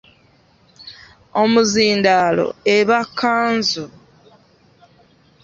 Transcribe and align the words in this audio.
Omuzindaalo 1.41 2.45
eba 2.77 2.99
Kkanzu. 3.07 3.85